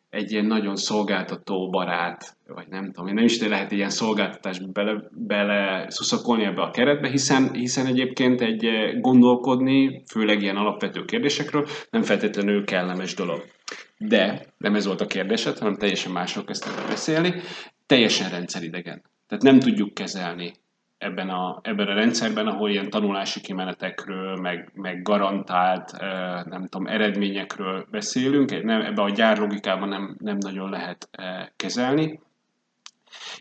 [0.10, 5.86] egy ilyen nagyon szolgáltató barát, vagy nem tudom, nem is lehet ilyen szolgáltatásba bele, bele
[5.90, 8.68] szuszakolni ebbe a keretbe, hiszen, hiszen egyébként egy
[9.00, 13.46] gondolkodni, főleg ilyen alapvető kérdésekről nem feltétlenül kellemes dolog.
[13.98, 17.34] De nem ez volt a kérdésed, hanem teljesen másról kezdtem beszélni,
[17.92, 19.02] teljesen rendszeridegen.
[19.28, 20.54] Tehát nem tudjuk kezelni
[20.98, 25.92] ebben a, ebben a rendszerben, ahol ilyen tanulási kimenetekről, meg, meg garantált,
[26.46, 31.10] nem tudom, eredményekről beszélünk, nem, ebben a gyárlogikában nem, nem nagyon lehet
[31.56, 32.20] kezelni.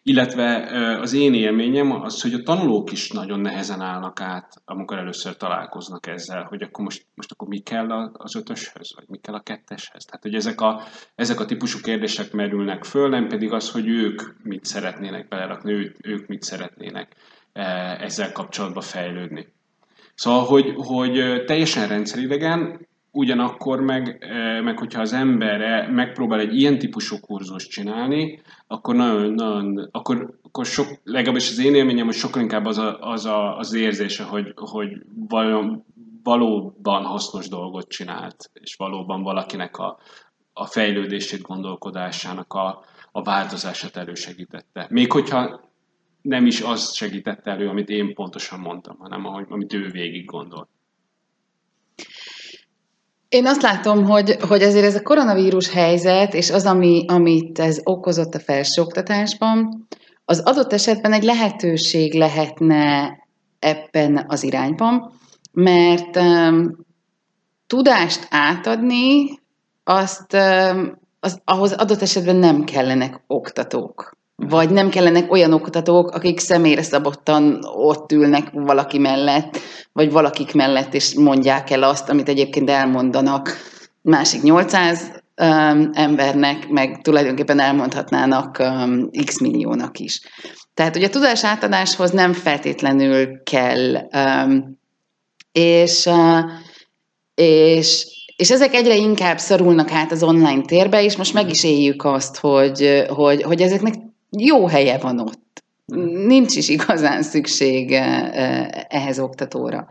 [0.03, 0.69] Illetve
[1.01, 6.07] az én élményem az, hogy a tanulók is nagyon nehezen állnak át, amikor először találkoznak
[6.07, 10.05] ezzel, hogy akkor most, most akkor mi kell az ötöshöz, vagy mi kell a ketteshez.
[10.05, 10.83] Tehát, hogy ezek a,
[11.15, 16.07] ezek a típusú kérdések merülnek föl, nem pedig az, hogy ők mit szeretnének belerakni, ők,
[16.07, 17.17] ők mit szeretnének
[18.01, 19.47] ezzel kapcsolatban fejlődni.
[20.15, 24.27] Szóval, hogy, hogy teljesen rendszeridegen, ugyanakkor meg,
[24.63, 30.67] meg hogyha az ember megpróbál egy ilyen típusú kurzust csinálni, akkor nagyon, nagyon akkor, akkor
[30.67, 34.53] sok, legalábbis az én élményem, hogy sokkal inkább az a, az, a, az érzése, hogy,
[34.57, 35.85] hogy valóban,
[36.23, 39.99] valóban hasznos dolgot csinált, és valóban valakinek a,
[40.53, 44.87] a fejlődését, gondolkodásának a, a változását elősegítette.
[44.91, 45.69] Még hogyha
[46.23, 50.69] nem is az segítette elő, amit én pontosan mondtam, hanem ahogy, amit ő végig gondolt.
[53.31, 57.81] Én azt látom, hogy, hogy ezért ez a koronavírus helyzet, és az, ami, amit ez
[57.83, 59.87] okozott a felsőoktatásban,
[60.25, 63.13] az adott esetben egy lehetőség lehetne
[63.59, 65.13] ebben az irányban,
[65.53, 66.77] mert um,
[67.67, 69.39] tudást átadni,
[69.85, 74.17] azt, um, az, ahhoz adott esetben nem kellenek oktatók.
[74.49, 79.59] Vagy nem kellenek olyan oktatók, akik személyre szabottan ott ülnek valaki mellett,
[79.93, 83.57] vagy valakik mellett, és mondják el azt, amit egyébként elmondanak
[84.03, 90.21] másik 800 um, embernek, meg tulajdonképpen elmondhatnának um, x milliónak is.
[90.75, 94.79] Tehát ugye a tudás átadáshoz nem feltétlenül kell, um,
[95.53, 96.45] és, uh,
[97.35, 102.05] és, és ezek egyre inkább szorulnak át az online térbe, és most meg is éljük
[102.05, 103.95] azt, hogy, hogy, hogy ezeknek
[104.39, 105.63] jó helye van ott.
[106.27, 107.93] Nincs is igazán szükség
[108.89, 109.89] ehhez oktatóra.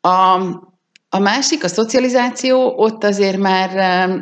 [0.00, 0.40] A,
[1.08, 3.70] a másik, a szocializáció, ott azért, már,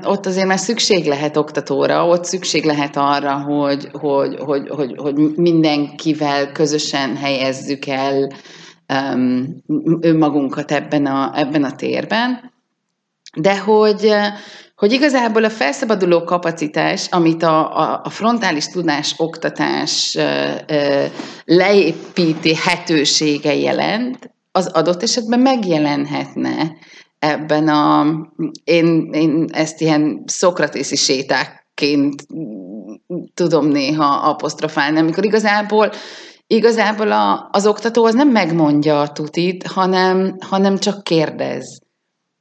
[0.04, 5.14] ott azért már szükség lehet oktatóra, ott szükség lehet arra, hogy, hogy, hogy, hogy, hogy
[5.36, 8.32] mindenkivel közösen helyezzük el
[10.00, 12.52] önmagunkat ebben a, ebben a térben.
[13.36, 14.12] De hogy,
[14.78, 20.18] hogy igazából a felszabaduló kapacitás, amit a, a, a frontális tudás oktatás
[21.44, 26.76] leépíthetősége jelent, az adott esetben megjelenhetne
[27.18, 28.06] ebben a,
[28.64, 32.26] én, én ezt ilyen szokratészi sétákként
[33.34, 35.90] tudom néha apostrofálni, amikor igazából
[36.46, 41.78] igazából a, az oktató az nem megmondja a tutit, hanem, hanem csak kérdez.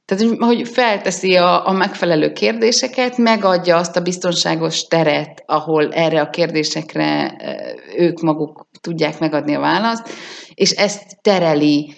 [0.08, 6.30] Tehát, hogy felteszi a, a megfelelő kérdéseket, megadja azt a biztonságos teret, ahol erre a
[6.30, 7.36] kérdésekre
[7.96, 10.08] ők maguk tudják megadni a választ,
[10.54, 11.94] és ezt tereli,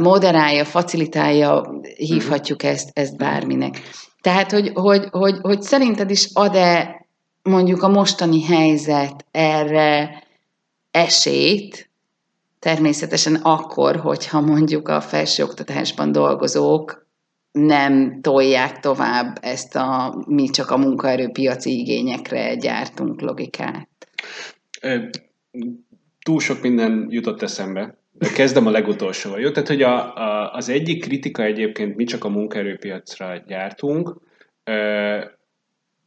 [0.00, 3.80] moderálja, facilitálja, hívhatjuk ezt, ezt bárminek.
[4.20, 7.06] Tehát, hogy, hogy, hogy, hogy szerinted is ad-e
[7.42, 10.22] mondjuk a mostani helyzet erre
[10.90, 11.90] esélyt,
[12.58, 17.03] természetesen akkor, hogyha mondjuk a felsőoktatásban dolgozók
[17.58, 23.88] nem tolják tovább ezt a mi csak a munkaerőpiaci igényekre gyártunk logikát.
[26.24, 27.98] Túl sok minden jutott eszembe.
[28.12, 29.40] De kezdem a legutolsóval.
[29.40, 29.50] Jó?
[29.50, 34.20] Tehát, hogy a, a, az egyik kritika egyébként mi csak a munkaerőpiacra gyártunk,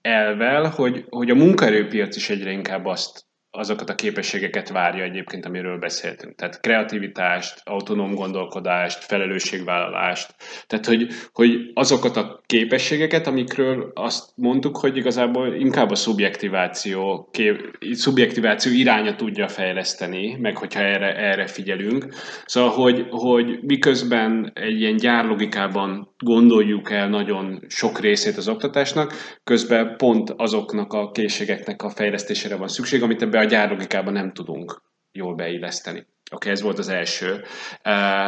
[0.01, 5.77] elvel, hogy, hogy a munkaerőpiac is egyre inkább azt azokat a képességeket várja egyébként, amiről
[5.77, 6.36] beszéltünk.
[6.36, 10.36] Tehát kreativitást, autonóm gondolkodást, felelősségvállalást.
[10.67, 17.77] Tehát, hogy, hogy azokat a képességeket, amikről azt mondtuk, hogy igazából inkább a szubjektiváció, kép,
[17.91, 22.13] szubjektiváció iránya tudja fejleszteni, meg hogyha erre, erre figyelünk.
[22.45, 29.95] Szóval, hogy, hogy miközben egy ilyen gyárlogikában gondoljuk el nagyon sok részét az oktatásnak, közben
[29.97, 34.81] pont azoknak a készségeknek a fejlesztésére van szükség, amit ebbe a gyárlogikában nem tudunk
[35.12, 36.05] jól beilleszteni.
[36.31, 37.43] Oké, okay, ez volt az első.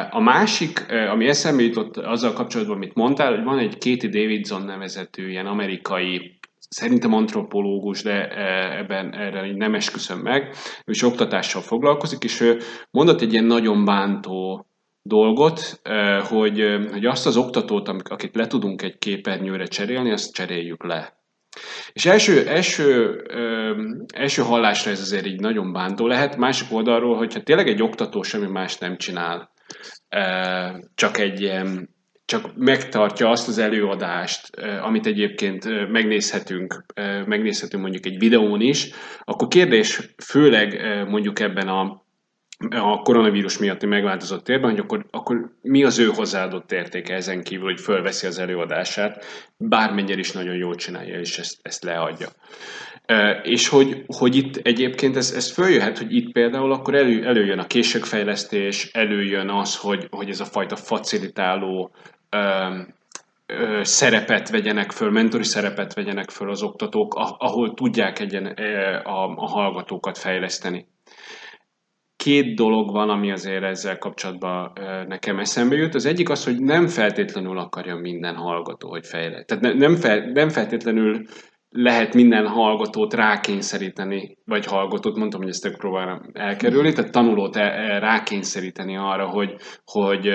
[0.10, 5.30] A másik, ami eszembe jutott azzal kapcsolatban, amit mondtál, hogy van egy Katie Davidson nevezetű
[5.30, 8.30] ilyen amerikai szerintem antropológus, de
[8.78, 12.60] ebben erre nem esküszöm meg, ő is oktatással foglalkozik, és ő
[12.92, 14.68] mondott egy ilyen nagyon bántó
[15.02, 15.82] dolgot,
[16.30, 21.19] hogy, hogy azt az oktatót, akit le tudunk egy képernyőre cserélni, azt cseréljük le.
[21.94, 23.74] És első, első, ö,
[24.14, 28.48] első hallásra ez azért így nagyon bántó lehet, másik oldalról, hogyha tényleg egy oktató semmi
[28.48, 29.52] más nem csinál,
[30.10, 30.20] ö,
[30.96, 31.62] csak egy
[32.26, 34.50] csak megtartja azt az előadást,
[34.82, 36.86] amit egyébként megnézhetünk,
[37.26, 38.90] megnézhetünk mondjuk egy videón is,
[39.24, 42.06] akkor kérdés főleg mondjuk ebben a
[42.70, 47.66] a koronavírus miatti megváltozott térben, hogy akkor, akkor mi az ő hozzáadott értéke ezen kívül,
[47.66, 49.26] hogy fölveszi az előadását,
[49.58, 52.28] bármennyire is nagyon jól csinálja, és ezt, ezt leadja.
[53.44, 57.68] És hogy, hogy itt egyébként ez, ez följöhet, hogy itt például akkor elő, előjön a
[57.68, 61.92] készségfejlesztés, előjön az, hogy, hogy ez a fajta facilitáló
[63.82, 68.46] szerepet vegyenek föl, mentori szerepet vegyenek föl az oktatók, ahol tudják egyen
[69.04, 70.88] a, a hallgatókat fejleszteni
[72.24, 74.72] két dolog van, ami azért ezzel kapcsolatban
[75.08, 75.96] nekem eszembe jut.
[75.96, 79.48] Az egyik az, hogy nem feltétlenül akarja minden hallgató, hogy fejlett.
[79.48, 81.26] Tehát nem, fel, nem feltétlenül
[81.70, 87.56] lehet minden hallgatót rákényszeríteni, vagy hallgatót, mondtam, hogy ezt tök próbálom elkerülni, tehát tanulót
[88.00, 89.56] rákényszeríteni arra, hogy,
[89.86, 90.30] hogy,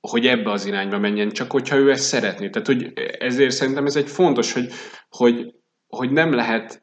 [0.00, 2.48] hogy ebbe az irányba menjen, csak hogyha ő ezt szeretné.
[2.48, 4.66] Tehát, hogy ezért szerintem ez egy fontos, hogy,
[5.08, 5.54] hogy,
[5.88, 6.82] hogy nem lehet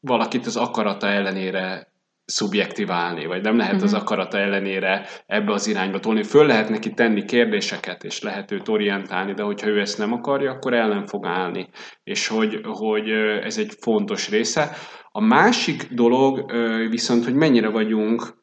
[0.00, 1.91] valakit az akarata ellenére
[2.32, 4.00] szubjektiválni, vagy nem lehet az mhm.
[4.00, 6.22] akarata ellenére ebbe az irányba tolni.
[6.22, 10.50] Föl lehet neki tenni kérdéseket, és lehet őt orientálni, de hogyha ő ezt nem akarja,
[10.50, 11.68] akkor el nem fog állni.
[12.04, 13.10] És hogy, hogy
[13.42, 14.70] ez egy fontos része.
[15.10, 16.52] A másik dolog
[16.90, 18.40] viszont, hogy mennyire vagyunk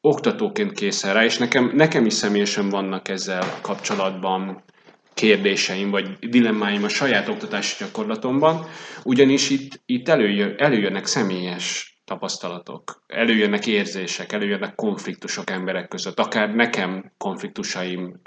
[0.00, 4.62] oktatóként készen rá, és nekem, nekem is személyesen vannak ezzel kapcsolatban
[5.14, 8.66] kérdéseim, vagy dilemmáim a saját oktatási gyakorlatomban,
[9.04, 17.12] ugyanis itt, itt előjön, előjönnek személyes tapasztalatok, előjönnek érzések, előjönnek konfliktusok emberek között, akár nekem
[17.18, 18.20] konfliktusaim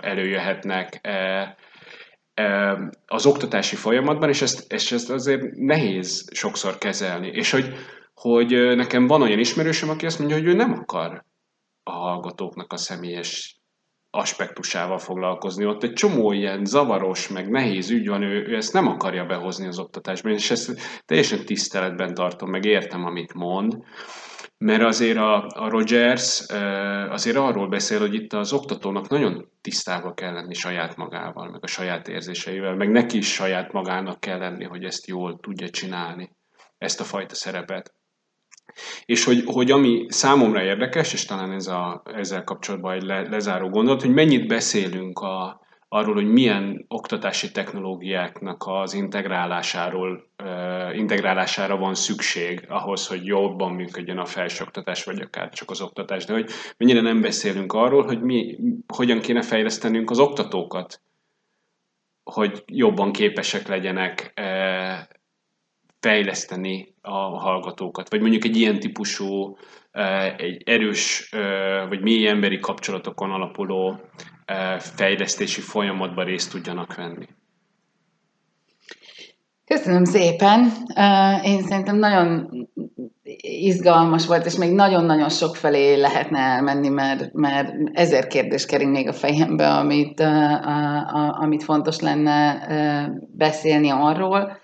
[0.00, 1.00] előjöhetnek
[3.06, 7.28] az oktatási folyamatban, és ezt, és ezt azért nehéz sokszor kezelni.
[7.28, 7.74] És hogy,
[8.14, 11.24] hogy nekem van olyan ismerősöm, aki azt mondja, hogy ő nem akar
[11.82, 13.60] a hallgatóknak a személyes
[14.16, 15.66] aspektusával foglalkozni.
[15.66, 19.66] Ott egy csomó ilyen zavaros, meg nehéz ügy van, ő, ő ezt nem akarja behozni
[19.66, 23.76] az oktatásban, és ezt teljesen tiszteletben tartom, meg értem, amit mond,
[24.58, 26.44] mert azért a, a Rogers
[27.10, 31.66] azért arról beszél, hogy itt az oktatónak nagyon tisztába kell lenni saját magával, meg a
[31.66, 36.30] saját érzéseivel, meg neki is saját magának kell lenni, hogy ezt jól tudja csinálni,
[36.78, 37.94] ezt a fajta szerepet.
[39.04, 43.68] És hogy, hogy ami számomra érdekes, és talán ez a, ezzel kapcsolatban egy le, lezáró
[43.68, 50.24] gondolat, hogy mennyit beszélünk a, arról, hogy milyen oktatási technológiáknak az integrálásáról,
[50.92, 56.32] integrálására van szükség ahhoz, hogy jobban működjön a felsőoktatás, vagy akár csak az oktatás, de
[56.32, 61.00] hogy mennyire nem beszélünk arról, hogy mi, hogyan kéne fejlesztenünk az oktatókat,
[62.30, 64.32] hogy jobban képesek legyenek
[66.00, 69.56] fejleszteni a hallgatókat, vagy mondjuk egy ilyen típusú,
[70.36, 71.30] egy erős,
[71.88, 74.00] vagy mély emberi kapcsolatokon alapuló
[74.78, 77.26] fejlesztési folyamatban részt tudjanak venni.
[79.64, 80.72] Köszönöm szépen.
[81.44, 82.50] Én szerintem nagyon
[83.40, 89.08] izgalmas volt, és még nagyon-nagyon sok felé lehetne elmenni, mert, mert ezer kérdés kering még
[89.08, 90.20] a fejembe, amit,
[91.40, 92.66] amit fontos lenne
[93.36, 94.58] beszélni arról,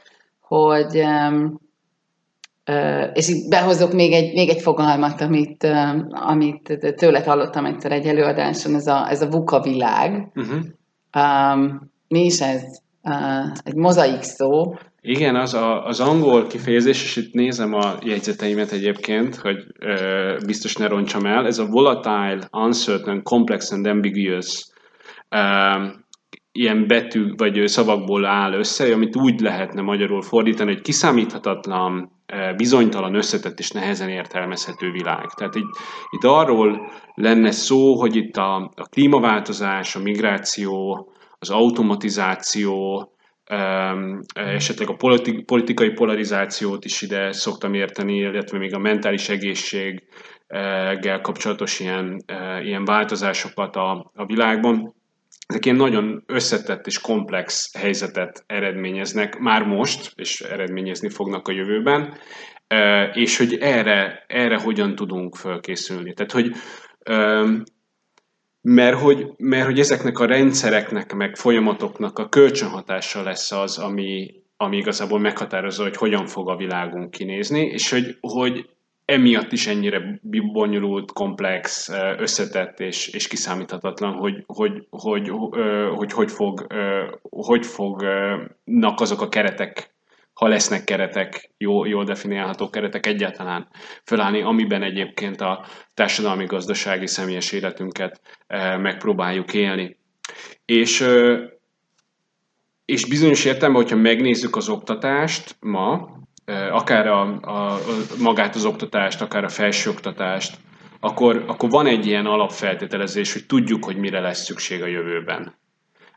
[0.53, 1.05] hogy
[3.13, 5.67] és itt behozok még egy, még egy fogalmat, amit,
[6.11, 10.31] amit tőled hallottam egyszer egy előadáson, ez a, ez a VUCA világ.
[10.35, 10.61] Uh-huh.
[11.17, 12.63] Um, mi is ez?
[13.03, 14.75] Uh, egy mozaik szó.
[15.01, 20.77] Igen, az a, az angol kifejezés, és itt nézem a jegyzeteimet egyébként, hogy uh, biztos
[20.77, 24.67] ne roncsam el, ez a volatile, uncertain, complex and ambiguous
[25.31, 26.02] uh,
[26.53, 32.11] ilyen betű vagy szavakból áll össze, amit úgy lehetne magyarul fordítani, hogy kiszámíthatatlan,
[32.57, 35.27] bizonytalan, összetett és nehezen értelmezhető világ.
[35.35, 35.71] Tehát itt,
[36.11, 41.07] itt arról lenne szó, hogy itt a, a klímaváltozás, a migráció,
[41.39, 43.07] az automatizáció,
[44.33, 51.81] esetleg a politi- politikai polarizációt is ide szoktam érteni, illetve még a mentális egészséggel kapcsolatos
[51.81, 52.25] ilyen,
[52.63, 54.95] ilyen változásokat a, a világban
[55.47, 62.19] ezek ilyen nagyon összetett és komplex helyzetet eredményeznek már most, és eredményezni fognak a jövőben,
[63.13, 66.15] és hogy erre, erre hogyan tudunk fölkészülni.
[66.15, 66.55] Tehát, hogy
[68.63, 74.77] mert hogy, mert hogy ezeknek a rendszereknek, meg folyamatoknak a kölcsönhatása lesz az, ami, ami
[74.77, 78.69] igazából meghatározza, hogy hogyan fog a világunk kinézni, és hogy, hogy
[79.13, 80.21] emiatt is ennyire
[80.53, 81.89] bonyolult, komplex,
[82.19, 85.31] összetett és, és kiszámíthatatlan, hogy hogy, hogy,
[85.97, 86.67] hogy, hogy, fog,
[87.31, 89.91] hogy fognak azok a keretek,
[90.33, 93.69] ha lesznek keretek, jó, jól definiálható keretek egyáltalán
[94.05, 98.21] fölállni, amiben egyébként a társadalmi, gazdasági, személyes életünket
[98.79, 99.97] megpróbáljuk élni.
[100.65, 101.07] És
[102.85, 106.21] és bizonyos értelemben, hogyha megnézzük az oktatást ma,
[106.71, 107.79] akár a, a,
[108.19, 110.57] magát az oktatást, akár a felsőoktatást,
[111.01, 115.55] akkor, akkor van egy ilyen alapfeltételezés, hogy tudjuk, hogy mire lesz szükség a jövőben.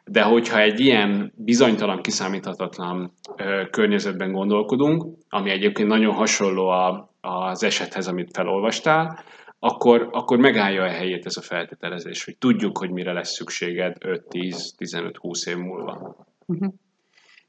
[0.05, 7.63] De hogyha egy ilyen bizonytalan, kiszámíthatatlan ö, környezetben gondolkodunk, ami egyébként nagyon hasonló a, az
[7.63, 9.19] esethez, amit felolvastál,
[9.59, 15.47] akkor, akkor megállja a helyét ez a feltételezés, hogy tudjuk, hogy mire lesz szükséged 5-10-15-20
[15.47, 16.15] év múlva.
[16.45, 16.73] Uh-huh.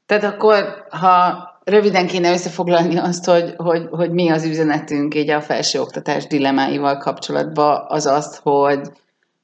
[0.05, 5.41] Tehát akkor, ha röviden kéne összefoglalni azt, hogy, hogy, hogy mi az üzenetünk így a
[5.41, 8.79] felsőoktatás dilemáival kapcsolatban, az az, hogy,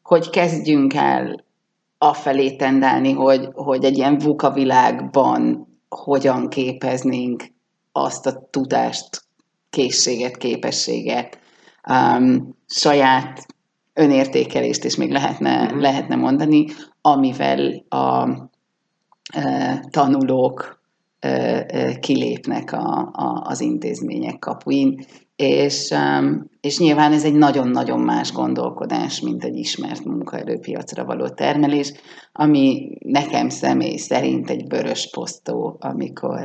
[0.03, 1.43] hogy kezdjünk el
[1.97, 7.43] afelé tendálni, hogy, hogy egy ilyen VUKA világban hogyan képeznénk
[7.91, 9.23] azt a tudást,
[9.69, 11.39] készséget, képességet,
[11.89, 13.45] um, saját
[13.93, 15.79] önértékelést is még lehetne, mm-hmm.
[15.79, 16.65] lehetne mondani,
[17.01, 18.27] amivel a
[19.89, 20.82] tanulók
[21.99, 25.05] kilépnek a, a, az intézmények kapuin,
[25.35, 25.93] és,
[26.61, 31.93] és nyilván ez egy nagyon-nagyon más gondolkodás, mint egy ismert munkaerőpiacra való termelés,
[32.31, 36.43] ami nekem személy szerint egy vörös posztó, amikor,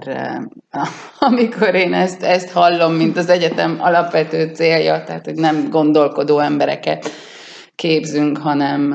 [1.30, 7.10] amikor én ezt, ezt hallom, mint az egyetem alapvető célja, tehát hogy nem gondolkodó embereket
[7.74, 8.94] képzünk, hanem,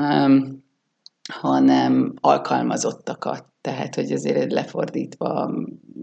[1.32, 5.50] hanem alkalmazottakat tehát, hogy azért lefordítva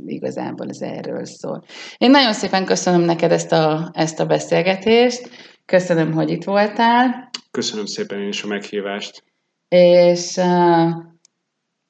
[0.06, 1.64] igazából ez erről szól.
[1.98, 5.30] Én nagyon szépen köszönöm neked ezt a, ezt a beszélgetést,
[5.66, 7.30] köszönöm, hogy itt voltál.
[7.52, 9.24] Köszönöm szépen én is a meghívást.
[9.68, 10.38] És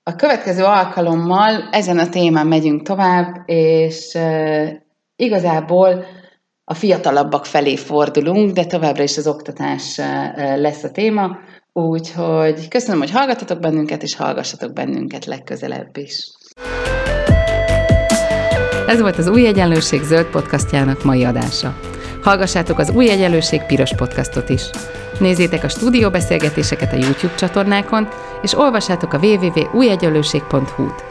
[0.04, 4.18] a következő alkalommal ezen a témán megyünk tovább, és
[5.16, 6.06] igazából
[6.64, 9.98] a fiatalabbak felé fordulunk, de továbbra is az oktatás
[10.36, 11.38] lesz a téma.
[11.74, 16.32] Úgyhogy köszönöm, hogy hallgatatok bennünket, és hallgassatok bennünket legközelebb is.
[18.88, 21.80] Ez volt az Új Egyenlőség zöld podcastjának mai adása.
[22.22, 24.70] Hallgassátok az Új Egyenlőség piros podcastot is.
[25.20, 28.08] Nézzétek a stúdióbeszélgetéseket a YouTube csatornákon,
[28.42, 31.04] és olvassátok a www.újegyenlőség.hu-t.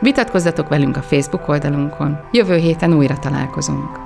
[0.00, 2.18] Vitatkozzatok velünk a Facebook oldalunkon.
[2.32, 4.05] Jövő héten újra találkozunk.